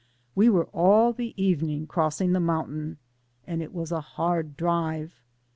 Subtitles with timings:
[0.33, 2.97] 231 We were all the evening crossing the mountain,
[3.45, 5.21] and it was a hard drive.